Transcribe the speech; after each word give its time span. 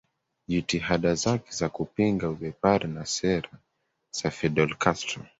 Jitihada 0.47 1.15
zake 1.15 1.51
za 1.51 1.69
kupinga 1.69 2.29
ubepari 2.29 2.87
na 2.87 3.05
Sera 3.05 3.49
za 4.11 4.29
Fidel 4.31 4.75
Castro 4.77 5.23